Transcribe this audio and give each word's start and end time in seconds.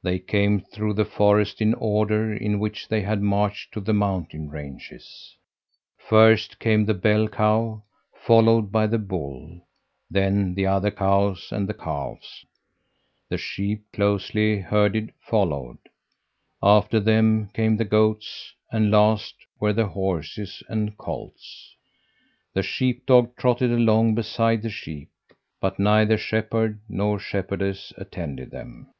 They 0.00 0.20
came 0.20 0.60
through 0.60 0.94
the 0.94 1.04
forest 1.04 1.60
in 1.60 1.72
the 1.72 1.76
order 1.78 2.32
in 2.32 2.60
which 2.60 2.88
they 2.88 3.02
had 3.02 3.20
marched 3.20 3.74
to 3.74 3.80
the 3.80 3.92
mountain 3.92 4.48
ranches. 4.48 5.36
First 5.98 6.58
came 6.60 6.86
the 6.86 6.94
bell 6.94 7.26
cow 7.28 7.82
followed 8.14 8.72
by 8.72 8.86
the 8.86 8.96
bull, 8.98 9.66
then 10.10 10.54
the 10.54 10.64
other 10.66 10.90
cows 10.90 11.52
and 11.52 11.68
the 11.68 11.74
calves. 11.74 12.46
The 13.28 13.36
sheep, 13.36 13.82
closely 13.92 14.60
herded, 14.60 15.12
followed. 15.20 15.78
After 16.62 17.00
them 17.00 17.48
came 17.52 17.76
the 17.76 17.84
goats, 17.84 18.54
and 18.72 18.90
last 18.92 19.34
were 19.60 19.74
the 19.74 19.88
horses 19.88 20.62
and 20.68 20.96
colts. 20.96 21.74
The 22.54 22.62
sheep 22.62 23.04
dog 23.04 23.36
trotted 23.36 23.72
along 23.72 24.14
beside 24.14 24.62
the 24.62 24.70
sheep; 24.70 25.10
but 25.60 25.78
neither 25.78 26.16
shepherd 26.16 26.80
nor 26.88 27.18
shepherdess 27.18 27.92
attended 27.98 28.50
them. 28.52 28.94